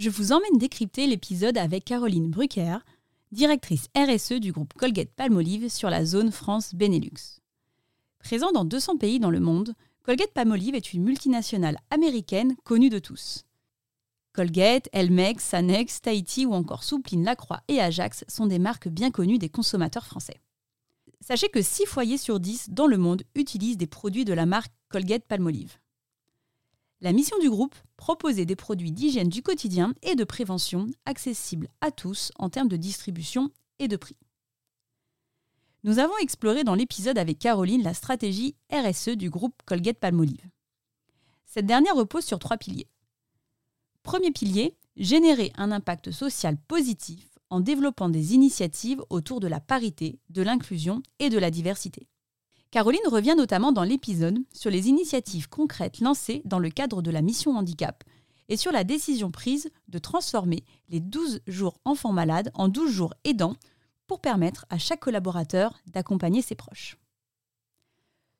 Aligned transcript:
je 0.00 0.08
vous 0.08 0.32
emmène 0.32 0.56
décrypter 0.56 1.06
l'épisode 1.06 1.58
avec 1.58 1.84
Caroline 1.84 2.30
Brucker, 2.30 2.78
directrice 3.32 3.88
RSE 3.94 4.40
du 4.40 4.50
groupe 4.50 4.72
Colgate 4.72 5.10
Palmolive 5.10 5.68
sur 5.68 5.90
la 5.90 6.06
zone 6.06 6.32
France-Benelux. 6.32 7.42
Présent 8.18 8.50
dans 8.50 8.64
200 8.64 8.96
pays 8.96 9.20
dans 9.20 9.30
le 9.30 9.40
monde, 9.40 9.74
Colgate 10.02 10.32
Palmolive 10.32 10.74
est 10.74 10.94
une 10.94 11.02
multinationale 11.02 11.76
américaine 11.90 12.56
connue 12.64 12.88
de 12.88 12.98
tous. 12.98 13.44
Colgate, 14.32 14.88
Elmex, 14.92 15.44
Sanex, 15.44 16.00
Tahiti 16.00 16.46
ou 16.46 16.54
encore 16.54 16.82
Soupline 16.82 17.22
Lacroix 17.22 17.60
et 17.68 17.78
Ajax 17.78 18.24
sont 18.26 18.46
des 18.46 18.58
marques 18.58 18.88
bien 18.88 19.10
connues 19.10 19.38
des 19.38 19.50
consommateurs 19.50 20.06
français. 20.06 20.40
Sachez 21.20 21.50
que 21.50 21.60
6 21.60 21.84
foyers 21.84 22.16
sur 22.16 22.40
10 22.40 22.70
dans 22.70 22.86
le 22.86 22.96
monde 22.96 23.22
utilisent 23.34 23.76
des 23.76 23.86
produits 23.86 24.24
de 24.24 24.32
la 24.32 24.46
marque 24.46 24.72
Colgate 24.88 25.24
Palmolive. 25.24 25.76
La 27.02 27.14
mission 27.14 27.38
du 27.38 27.48
groupe, 27.48 27.74
proposer 27.96 28.44
des 28.44 28.56
produits 28.56 28.92
d'hygiène 28.92 29.30
du 29.30 29.42
quotidien 29.42 29.94
et 30.02 30.16
de 30.16 30.24
prévention 30.24 30.86
accessibles 31.06 31.70
à 31.80 31.90
tous 31.90 32.30
en 32.38 32.50
termes 32.50 32.68
de 32.68 32.76
distribution 32.76 33.50
et 33.78 33.88
de 33.88 33.96
prix. 33.96 34.18
Nous 35.82 35.98
avons 35.98 36.16
exploré 36.18 36.62
dans 36.62 36.74
l'épisode 36.74 37.16
avec 37.16 37.38
Caroline 37.38 37.82
la 37.82 37.94
stratégie 37.94 38.54
RSE 38.70 39.16
du 39.16 39.30
groupe 39.30 39.54
Colgate 39.64 39.98
Palmolive. 39.98 40.50
Cette 41.46 41.64
dernière 41.64 41.96
repose 41.96 42.24
sur 42.24 42.38
trois 42.38 42.58
piliers. 42.58 42.90
Premier 44.02 44.30
pilier, 44.30 44.76
générer 44.96 45.52
un 45.56 45.72
impact 45.72 46.10
social 46.10 46.58
positif 46.68 47.26
en 47.48 47.60
développant 47.60 48.10
des 48.10 48.34
initiatives 48.34 49.02
autour 49.08 49.40
de 49.40 49.48
la 49.48 49.58
parité, 49.58 50.20
de 50.28 50.42
l'inclusion 50.42 51.02
et 51.18 51.30
de 51.30 51.38
la 51.38 51.50
diversité. 51.50 52.08
Caroline 52.70 53.00
revient 53.06 53.34
notamment 53.36 53.72
dans 53.72 53.82
l'épisode 53.82 54.38
sur 54.52 54.70
les 54.70 54.88
initiatives 54.88 55.48
concrètes 55.48 55.98
lancées 55.98 56.42
dans 56.44 56.60
le 56.60 56.70
cadre 56.70 57.02
de 57.02 57.10
la 57.10 57.20
mission 57.20 57.56
handicap 57.56 58.04
et 58.48 58.56
sur 58.56 58.70
la 58.70 58.84
décision 58.84 59.32
prise 59.32 59.70
de 59.88 59.98
transformer 59.98 60.62
les 60.88 61.00
12 61.00 61.40
jours 61.48 61.80
enfants 61.84 62.12
malades 62.12 62.52
en 62.54 62.68
12 62.68 62.90
jours 62.90 63.14
aidants 63.24 63.56
pour 64.06 64.20
permettre 64.20 64.66
à 64.70 64.78
chaque 64.78 65.00
collaborateur 65.00 65.80
d'accompagner 65.88 66.42
ses 66.42 66.54
proches. 66.54 66.96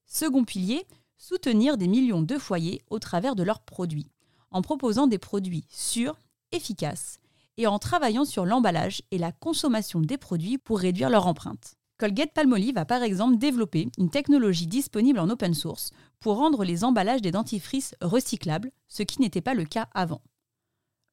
Second 0.06 0.44
pilier, 0.44 0.87
soutenir 1.19 1.77
des 1.77 1.89
millions 1.89 2.22
de 2.22 2.39
foyers 2.39 2.83
au 2.89 3.00
travers 3.00 3.34
de 3.34 3.42
leurs 3.42 3.61
produits, 3.61 4.11
en 4.53 4.62
proposant 4.62 5.09
des 5.09 5.19
produits 5.19 5.65
sûrs, 5.69 6.19
efficaces 6.53 7.19
et 7.56 7.67
en 7.67 7.81
travaillant 7.81 8.25
sur 8.25 8.47
l'emballage 8.47 9.03
et 9.11 9.19
la 9.19 9.33
consommation 9.33 10.00
des 10.00 10.19
produits 10.19 10.59
pour 10.59 10.78
réduire 10.78 11.11
leur 11.11 11.27
empreinte. 11.27 11.80
Colgate 12.01 12.33
Palmolive 12.33 12.79
a 12.79 12.87
par 12.87 13.03
exemple 13.03 13.37
développé 13.37 13.91
une 13.98 14.09
technologie 14.09 14.67
disponible 14.67 15.19
en 15.19 15.29
open 15.29 15.53
source 15.53 15.91
pour 16.19 16.39
rendre 16.39 16.65
les 16.65 16.83
emballages 16.83 17.20
des 17.20 17.31
dentifrices 17.31 17.95
recyclables, 18.01 18.73
ce 18.89 19.03
qui 19.03 19.20
n'était 19.20 19.43
pas 19.43 19.53
le 19.53 19.67
cas 19.67 19.87
avant. 19.93 20.23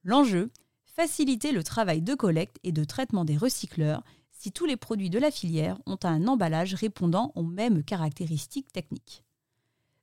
L'enjeu 0.05 0.49
faciliter 0.85 1.51
le 1.51 1.61
travail 1.61 2.01
de 2.01 2.15
collecte 2.15 2.55
et 2.63 2.71
de 2.71 2.85
traitement 2.85 3.25
des 3.25 3.35
recycleurs 3.35 4.01
si 4.31 4.53
tous 4.53 4.65
les 4.65 4.77
produits 4.77 5.09
de 5.09 5.19
la 5.19 5.29
filière 5.29 5.77
ont 5.87 5.99
un 6.03 6.25
emballage 6.25 6.73
répondant 6.73 7.33
aux 7.35 7.43
mêmes 7.43 7.83
caractéristiques 7.83 8.71
techniques. 8.71 9.25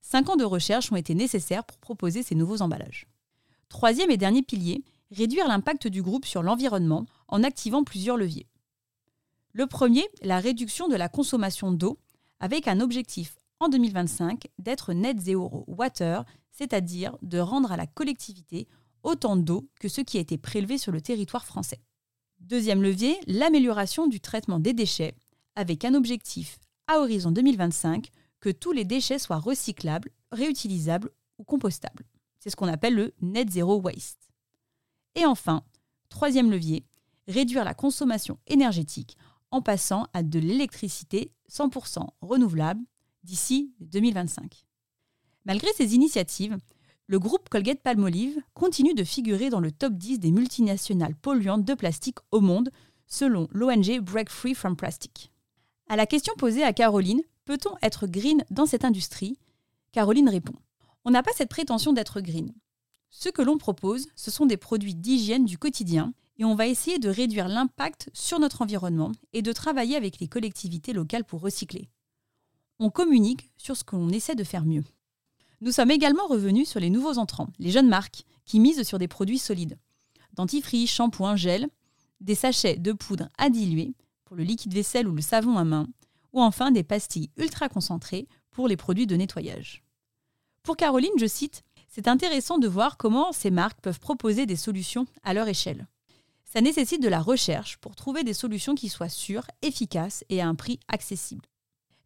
Cinq 0.02 0.28
ans 0.28 0.36
de 0.36 0.44
recherche 0.44 0.92
ont 0.92 0.96
été 0.96 1.14
nécessaires 1.14 1.64
pour 1.64 1.78
proposer 1.78 2.22
ces 2.22 2.34
nouveaux 2.34 2.60
emballages. 2.60 3.06
Troisième 3.70 4.10
et 4.10 4.18
dernier 4.18 4.42
pilier, 4.42 4.84
réduire 5.10 5.48
l'impact 5.48 5.88
du 5.88 6.02
groupe 6.02 6.26
sur 6.26 6.42
l'environnement 6.42 7.06
en 7.28 7.42
activant 7.42 7.84
plusieurs 7.84 8.18
leviers. 8.18 8.48
Le 9.56 9.68
premier, 9.68 10.04
la 10.20 10.40
réduction 10.40 10.88
de 10.88 10.96
la 10.96 11.08
consommation 11.08 11.70
d'eau, 11.70 12.00
avec 12.40 12.66
un 12.66 12.80
objectif 12.80 13.36
en 13.60 13.68
2025 13.68 14.48
d'être 14.58 14.92
net 14.92 15.20
zero 15.20 15.64
water, 15.68 16.24
c'est-à-dire 16.50 17.16
de 17.22 17.38
rendre 17.38 17.70
à 17.70 17.76
la 17.76 17.86
collectivité 17.86 18.66
autant 19.04 19.36
d'eau 19.36 19.70
que 19.78 19.88
ce 19.88 20.00
qui 20.00 20.18
a 20.18 20.20
été 20.20 20.38
prélevé 20.38 20.76
sur 20.76 20.90
le 20.90 21.00
territoire 21.00 21.46
français. 21.46 21.80
Deuxième 22.40 22.82
levier, 22.82 23.16
l'amélioration 23.28 24.08
du 24.08 24.18
traitement 24.18 24.58
des 24.58 24.72
déchets, 24.72 25.14
avec 25.54 25.84
un 25.84 25.94
objectif 25.94 26.58
à 26.88 26.98
horizon 26.98 27.30
2025 27.30 28.10
que 28.40 28.50
tous 28.50 28.72
les 28.72 28.84
déchets 28.84 29.20
soient 29.20 29.38
recyclables, 29.38 30.10
réutilisables 30.32 31.12
ou 31.38 31.44
compostables. 31.44 32.04
C'est 32.40 32.50
ce 32.50 32.56
qu'on 32.56 32.66
appelle 32.66 32.96
le 32.96 33.14
net 33.22 33.48
zero 33.50 33.80
waste. 33.80 34.30
Et 35.14 35.24
enfin, 35.24 35.62
troisième 36.08 36.50
levier, 36.50 36.84
réduire 37.28 37.64
la 37.64 37.72
consommation 37.72 38.40
énergétique 38.48 39.16
en 39.54 39.62
passant 39.62 40.08
à 40.12 40.24
de 40.24 40.40
l'électricité 40.40 41.30
100% 41.48 42.04
renouvelable 42.20 42.82
d'ici 43.22 43.72
2025. 43.78 44.66
Malgré 45.44 45.68
ces 45.76 45.94
initiatives, 45.94 46.58
le 47.06 47.20
groupe 47.20 47.48
Colgate 47.48 47.80
Palmolive 47.80 48.40
continue 48.54 48.94
de 48.94 49.04
figurer 49.04 49.50
dans 49.50 49.60
le 49.60 49.70
top 49.70 49.92
10 49.92 50.18
des 50.18 50.32
multinationales 50.32 51.14
polluantes 51.14 51.64
de 51.64 51.74
plastique 51.74 52.18
au 52.32 52.40
monde, 52.40 52.70
selon 53.06 53.46
l'ONG 53.52 54.00
Break 54.00 54.28
Free 54.28 54.54
from 54.54 54.74
Plastic. 54.74 55.30
À 55.88 55.94
la 55.94 56.06
question 56.06 56.34
posée 56.36 56.64
à 56.64 56.72
Caroline, 56.72 57.22
peut-on 57.44 57.76
être 57.80 58.08
green 58.08 58.42
dans 58.50 58.66
cette 58.66 58.84
industrie? 58.84 59.38
Caroline 59.92 60.30
répond 60.30 60.54
On 61.04 61.12
n'a 61.12 61.22
pas 61.22 61.32
cette 61.36 61.50
prétention 61.50 61.92
d'être 61.92 62.20
green. 62.20 62.52
Ce 63.10 63.28
que 63.28 63.42
l'on 63.42 63.58
propose, 63.58 64.08
ce 64.16 64.32
sont 64.32 64.46
des 64.46 64.56
produits 64.56 64.96
d'hygiène 64.96 65.44
du 65.44 65.58
quotidien 65.58 66.12
et 66.36 66.44
on 66.44 66.54
va 66.54 66.66
essayer 66.66 66.98
de 66.98 67.08
réduire 67.08 67.48
l'impact 67.48 68.10
sur 68.12 68.38
notre 68.38 68.62
environnement 68.62 69.12
et 69.32 69.42
de 69.42 69.52
travailler 69.52 69.96
avec 69.96 70.18
les 70.18 70.28
collectivités 70.28 70.92
locales 70.92 71.24
pour 71.24 71.40
recycler. 71.40 71.88
On 72.80 72.90
communique 72.90 73.50
sur 73.56 73.76
ce 73.76 73.84
qu'on 73.84 74.08
essaie 74.10 74.34
de 74.34 74.44
faire 74.44 74.64
mieux. 74.64 74.84
Nous 75.60 75.72
sommes 75.72 75.92
également 75.92 76.26
revenus 76.26 76.68
sur 76.68 76.80
les 76.80 76.90
nouveaux 76.90 77.18
entrants, 77.18 77.48
les 77.58 77.70
jeunes 77.70 77.88
marques, 77.88 78.24
qui 78.44 78.60
misent 78.60 78.82
sur 78.82 78.98
des 78.98 79.08
produits 79.08 79.38
solides. 79.38 79.78
Dentifrice, 80.34 80.90
shampoing, 80.90 81.36
gel, 81.36 81.68
des 82.20 82.34
sachets 82.34 82.76
de 82.76 82.92
poudre 82.92 83.28
à 83.38 83.48
diluer 83.48 83.94
pour 84.24 84.36
le 84.36 84.42
liquide 84.42 84.74
vaisselle 84.74 85.08
ou 85.08 85.14
le 85.14 85.22
savon 85.22 85.56
à 85.56 85.64
main, 85.64 85.86
ou 86.32 86.42
enfin 86.42 86.72
des 86.72 86.82
pastilles 86.82 87.30
ultra 87.36 87.68
concentrées 87.68 88.26
pour 88.50 88.66
les 88.66 88.76
produits 88.76 89.06
de 89.06 89.16
nettoyage. 89.16 89.84
Pour 90.62 90.76
Caroline, 90.76 91.12
je 91.18 91.26
cite, 91.26 91.62
C'est 91.88 92.08
intéressant 92.08 92.58
de 92.58 92.66
voir 92.66 92.96
comment 92.96 93.32
ces 93.32 93.50
marques 93.50 93.80
peuvent 93.80 94.00
proposer 94.00 94.46
des 94.46 94.56
solutions 94.56 95.06
à 95.22 95.32
leur 95.32 95.46
échelle. 95.46 95.86
Ça 96.54 96.60
nécessite 96.60 97.02
de 97.02 97.08
la 97.08 97.20
recherche 97.20 97.78
pour 97.78 97.96
trouver 97.96 98.22
des 98.22 98.32
solutions 98.32 98.76
qui 98.76 98.88
soient 98.88 99.08
sûres, 99.08 99.48
efficaces 99.62 100.24
et 100.28 100.40
à 100.40 100.46
un 100.46 100.54
prix 100.54 100.78
accessible. 100.86 101.46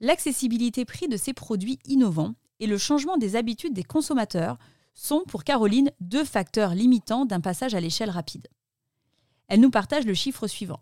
L'accessibilité 0.01 0.87
prix 0.87 1.07
de 1.07 1.19
ces 1.19 1.35
produits 1.35 1.79
innovants 1.85 2.35
et 2.59 2.67
le 2.67 2.79
changement 2.79 3.19
des 3.19 3.37
habitudes 3.37 3.75
des 3.75 3.85
consommateurs 3.85 4.57
sont 4.95 5.25
pour 5.29 5.45
Caroline 5.45 5.91
deux 6.01 6.25
facteurs 6.25 6.75
limitants 6.75 7.27
d'un 7.27 7.43
passage 7.43 7.75
à 7.75 7.81
l'échelle 7.81 8.09
rapide. 8.09 8.49
Elle 9.49 9.61
nous 9.61 9.71
partage 9.71 10.07
le 10.07 10.15
chiffre 10.15 10.47
suivant. 10.47 10.81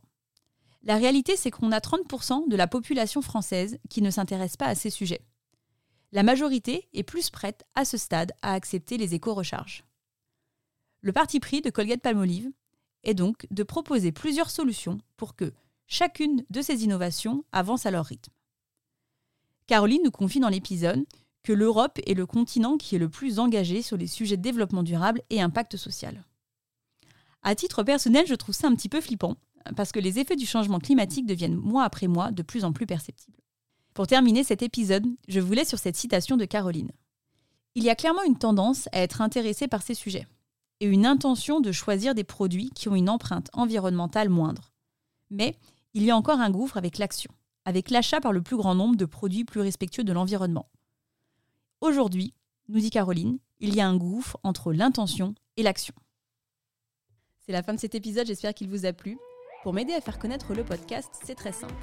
La 0.84 0.94
réalité, 0.94 1.34
c'est 1.34 1.50
qu'on 1.50 1.72
a 1.72 1.80
30% 1.80 2.48
de 2.48 2.54
la 2.54 2.68
population 2.68 3.20
française 3.20 3.78
qui 3.90 4.00
ne 4.00 4.12
s'intéresse 4.12 4.56
pas 4.56 4.66
à 4.66 4.76
ces 4.76 4.90
sujets. 4.90 5.26
La 6.12 6.22
majorité 6.22 6.88
est 6.94 7.02
plus 7.02 7.30
prête 7.30 7.64
à 7.74 7.84
ce 7.84 7.96
stade 7.96 8.30
à 8.42 8.52
accepter 8.52 8.96
les 8.96 9.16
éco-recharges. 9.16 9.84
Le 11.00 11.12
parti 11.12 11.40
pris 11.40 11.62
de 11.62 11.70
Colgate 11.70 12.00
Palmolive 12.00 12.52
est 13.04 13.14
donc 13.14 13.46
de 13.50 13.62
proposer 13.62 14.12
plusieurs 14.12 14.50
solutions 14.50 14.98
pour 15.16 15.36
que 15.36 15.52
chacune 15.86 16.44
de 16.50 16.62
ces 16.62 16.84
innovations 16.84 17.44
avance 17.52 17.86
à 17.86 17.90
leur 17.90 18.06
rythme. 18.06 18.32
Caroline 19.66 20.02
nous 20.04 20.10
confie 20.10 20.40
dans 20.40 20.48
l'épisode 20.48 21.04
que 21.42 21.52
l'Europe 21.52 21.98
est 22.06 22.14
le 22.14 22.26
continent 22.26 22.76
qui 22.76 22.96
est 22.96 23.00
le 23.00 23.08
plus 23.08 23.38
engagé 23.38 23.82
sur 23.82 23.96
les 23.96 24.06
sujets 24.06 24.36
de 24.36 24.42
développement 24.42 24.82
durable 24.82 25.22
et 25.30 25.40
impact 25.40 25.76
social. 25.76 26.24
À 27.42 27.54
titre 27.54 27.84
personnel, 27.84 28.26
je 28.26 28.34
trouve 28.34 28.54
ça 28.54 28.66
un 28.66 28.74
petit 28.74 28.88
peu 28.88 29.00
flippant, 29.00 29.36
parce 29.76 29.92
que 29.92 30.00
les 30.00 30.18
effets 30.18 30.36
du 30.36 30.46
changement 30.46 30.80
climatique 30.80 31.26
deviennent 31.26 31.54
mois 31.54 31.84
après 31.84 32.08
mois 32.08 32.32
de 32.32 32.42
plus 32.42 32.64
en 32.64 32.72
plus 32.72 32.86
perceptibles. 32.86 33.38
Pour 33.94 34.06
terminer 34.06 34.44
cet 34.44 34.62
épisode, 34.62 35.06
je 35.28 35.40
vous 35.40 35.52
laisse 35.52 35.68
sur 35.68 35.78
cette 35.78 35.96
citation 35.96 36.36
de 36.36 36.44
Caroline. 36.44 36.90
Il 37.76 37.84
y 37.84 37.90
a 37.90 37.94
clairement 37.94 38.24
une 38.24 38.38
tendance 38.38 38.88
à 38.92 39.00
être 39.00 39.20
intéressé 39.20 39.68
par 39.68 39.82
ces 39.82 39.94
sujets 39.94 40.26
et 40.80 40.86
une 40.86 41.06
intention 41.06 41.60
de 41.60 41.72
choisir 41.72 42.14
des 42.14 42.24
produits 42.24 42.70
qui 42.70 42.88
ont 42.88 42.94
une 42.94 43.08
empreinte 43.08 43.48
environnementale 43.52 44.28
moindre. 44.28 44.72
Mais 45.30 45.56
il 45.94 46.02
y 46.02 46.10
a 46.10 46.16
encore 46.16 46.40
un 46.40 46.50
gouffre 46.50 46.76
avec 46.76 46.98
l'action, 46.98 47.30
avec 47.64 47.90
l'achat 47.90 48.20
par 48.20 48.32
le 48.32 48.42
plus 48.42 48.56
grand 48.56 48.74
nombre 48.74 48.96
de 48.96 49.06
produits 49.06 49.44
plus 49.44 49.60
respectueux 49.60 50.04
de 50.04 50.12
l'environnement. 50.12 50.68
Aujourd'hui, 51.80 52.34
nous 52.68 52.80
dit 52.80 52.90
Caroline, 52.90 53.38
il 53.60 53.74
y 53.74 53.80
a 53.80 53.88
un 53.88 53.96
gouffre 53.96 54.38
entre 54.42 54.72
l'intention 54.72 55.34
et 55.56 55.62
l'action. 55.62 55.94
C'est 57.40 57.52
la 57.52 57.62
fin 57.62 57.74
de 57.74 57.80
cet 57.80 57.94
épisode, 57.94 58.26
j'espère 58.26 58.54
qu'il 58.54 58.68
vous 58.68 58.86
a 58.86 58.92
plu. 58.92 59.18
Pour 59.62 59.72
m'aider 59.72 59.94
à 59.94 60.00
faire 60.00 60.18
connaître 60.18 60.52
le 60.52 60.64
podcast, 60.64 61.10
c'est 61.24 61.34
très 61.34 61.52
simple. 61.52 61.74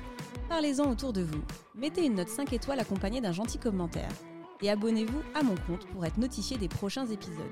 Parlez-en 0.49 0.89
autour 0.89 1.13
de 1.13 1.21
vous. 1.21 1.41
Mettez 1.75 2.05
une 2.05 2.15
note 2.15 2.29
5 2.29 2.53
étoiles 2.53 2.79
accompagnée 2.79 3.21
d'un 3.21 3.31
gentil 3.31 3.57
commentaire. 3.57 4.11
Et 4.61 4.69
abonnez-vous 4.69 5.21
à 5.33 5.43
mon 5.43 5.55
compte 5.67 5.85
pour 5.87 6.05
être 6.05 6.17
notifié 6.17 6.57
des 6.57 6.69
prochains 6.69 7.07
épisodes. 7.07 7.51